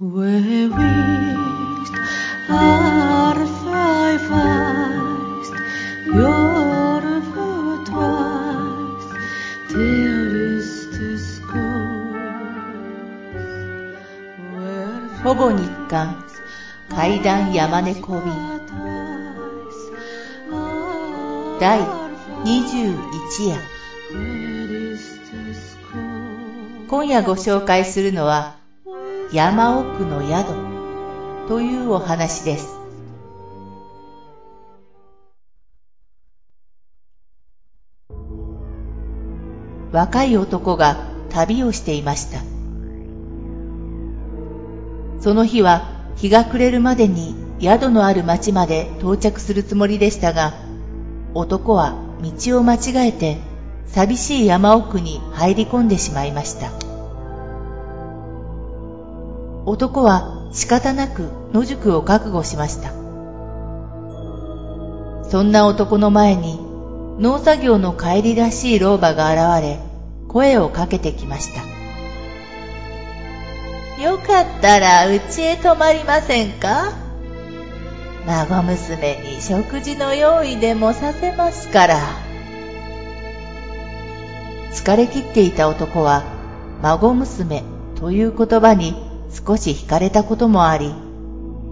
[0.00, 1.94] Where wished
[2.48, 5.50] are five eyes,
[6.06, 7.00] your
[7.84, 9.08] twice,
[9.68, 12.14] dearest schools.
[15.24, 16.24] ほぼ日刊
[16.88, 18.32] 怪談山猫便
[21.58, 21.80] 第
[22.44, 23.58] 21夜
[26.86, 28.57] 今夜ご紹介するのは
[29.30, 30.54] 山奥の宿。
[31.48, 32.78] というお話です。
[39.92, 40.96] 若い男が
[41.28, 42.40] 旅をしていました。
[45.20, 50.54] その日は日が暮れるまでに宿のある町まで到着するつもりでしたが
[51.34, 53.36] 男は道を間違えて
[53.88, 56.87] 寂しい山奥に入り込んでしまいました。
[59.68, 62.90] 男は仕方なく野宿を覚悟しました。
[65.28, 66.58] そんな男の前に
[67.18, 69.78] 農作業の帰りらしい老婆が現れ
[70.26, 71.60] 声をかけてきました。
[74.02, 76.94] よかったらうちへ泊まりませんか？
[78.26, 82.00] 孫娘に食事の用意でもさせますから。
[84.72, 86.22] 疲れ切っていた男は、
[86.80, 87.64] 孫娘
[87.96, 90.92] という言葉に少し惹かれたこともあり、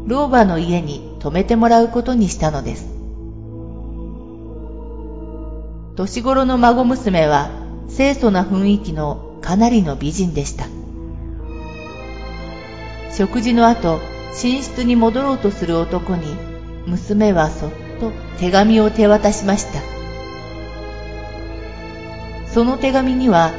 [0.07, 2.87] 老婆の家に泊めてもらうことにしたのです。
[5.97, 7.51] 年頃の孫娘は
[7.89, 10.67] 清楚な雰囲気のかなりの美人でした。
[13.13, 13.99] 食事の後、
[14.43, 16.37] 寝室に戻ろうとする男に、
[16.87, 19.81] 娘はそっと手紙を手渡しました。
[22.53, 23.53] その手紙には、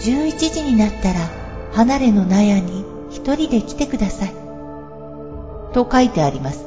[0.00, 1.39] 11時になったら
[1.72, 4.34] 離れの納屋に一人で来てください。
[5.72, 6.64] と書いてあります。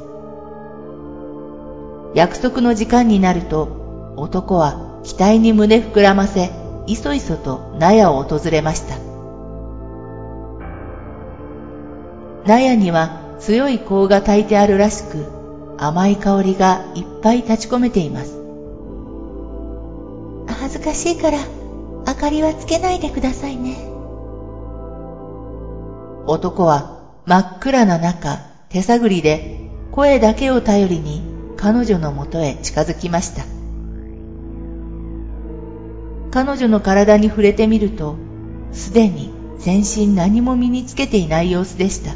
[2.16, 6.52] 約束の時間になると、男は期待に胸膨らませ、
[6.86, 8.96] いそいそと納屋を訪れました。
[12.46, 15.26] 納屋には強い香が焚いてあるらしく、
[15.78, 18.40] 甘い香りがいっぱい立ち込めています。
[20.48, 21.40] 恥ずかしいから、
[22.08, 23.93] 明かりはつけないでくださいね。
[26.26, 28.38] 男は真っ暗な中、
[28.70, 31.22] 手探りで声だけを頼りに
[31.58, 33.44] 彼女のもとへ近づきました。
[36.32, 38.16] 彼女の体に触れてみると、
[38.72, 42.16] すでに全身何も身につけていない様子でした。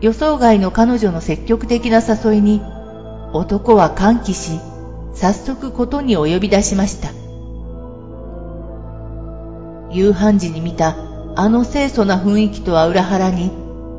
[0.00, 2.62] 予想外の彼女の積極的な誘いに、
[3.34, 4.60] 男は歓喜し、
[5.14, 7.10] 早速ことに及び出しました。
[9.92, 13.50] 夕飯時に見たあの清楚な雰囲気とは裏腹に、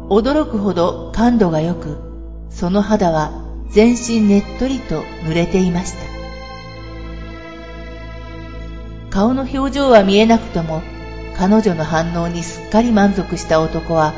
[0.10, 1.98] 驚くほど感度が良く、
[2.50, 3.32] その肌は
[3.70, 6.00] 全身ねっとりと濡れていました。
[9.10, 10.82] 顔の表情は見えなくとも、
[11.38, 14.14] 彼女の反応にすっかり満足した男は、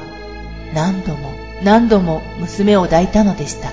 [0.73, 3.69] 何度も何度も娘を抱いたのでした。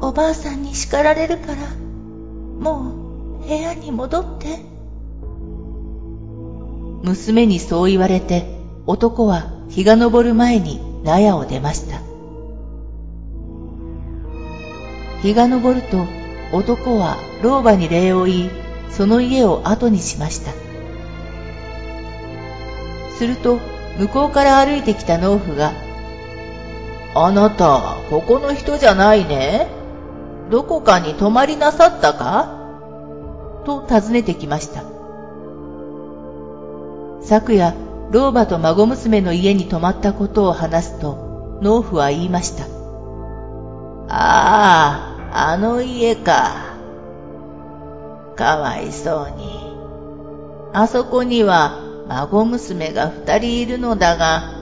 [0.00, 1.56] おばあさんに叱られるから、
[2.60, 4.73] もう部屋に戻って。
[7.04, 8.46] 娘にそう言われて、
[8.86, 12.00] 男は日が昇る前に納屋を出ました。
[15.20, 16.06] 日が昇ると
[16.52, 18.50] 男は老婆に礼を言い、
[18.90, 20.52] その家を後にしました。
[23.18, 23.60] すると
[23.98, 25.72] 向こうから歩いてきた農夫が、
[27.14, 29.68] あなた、ここの人じゃないね。
[30.50, 32.48] どこかに泊まりなさったか？
[33.66, 34.93] と尋ねてきました。
[37.24, 37.74] 昨夜、
[38.10, 42.64] 老婆と孫娘の家に泊まったことを話すと、農夫は言いました。
[44.08, 46.76] ああ、あの家か。
[48.36, 49.74] かわいそうに。
[50.74, 54.52] あそこには孫娘が二人いるのだが、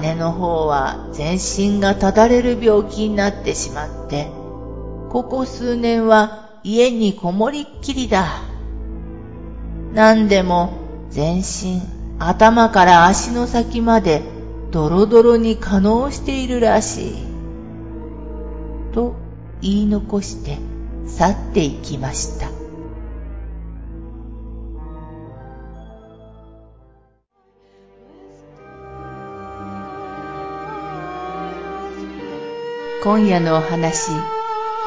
[0.00, 4.28] 姉の方は全身がただれる病気になってしまって、
[5.10, 8.26] ここ数年は家にこもりっきりだ。
[9.94, 10.81] 何でも
[11.12, 11.82] 全身、
[12.18, 14.22] 頭から足の先まで
[14.70, 17.14] ドロドロに可能しているらしい。
[18.94, 19.14] と
[19.60, 20.56] 言い残して
[21.06, 22.48] 去っていきました。
[33.04, 34.12] 今夜のお話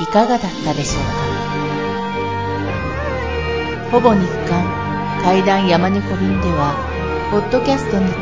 [0.02, 1.04] いかがだったでしょう
[3.92, 4.00] か？
[4.00, 4.65] ほぼ日刊
[5.26, 6.76] 階段山猫便では、
[7.32, 8.16] ポッドキャストにて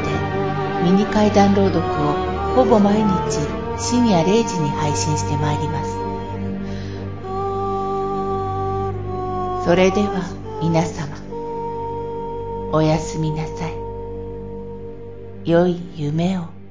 [0.85, 1.83] ミニ階段朗読を
[2.55, 3.39] ほぼ毎日
[3.77, 5.91] 深夜0時に配信してまいります。
[9.65, 10.23] それでは
[10.61, 11.17] 皆様、
[12.71, 13.73] おやすみなさい。
[15.44, 16.62] 良い夢を。